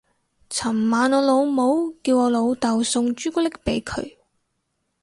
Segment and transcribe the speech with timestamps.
[0.49, 4.15] 尋晚我老母叫我老竇送朱古力俾佢